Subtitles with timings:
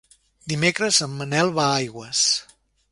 [0.53, 2.27] Dimecres en Manel va a Aigües.